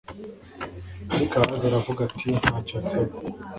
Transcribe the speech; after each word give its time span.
Ariko 1.13 1.33
Ahazi 1.41 1.65
aravuga 1.69 1.99
ati 2.09 2.27
Nta 2.39 2.55
cyo 2.67 2.77
nsaba 2.83 3.11